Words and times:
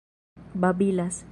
babilas 0.53 1.23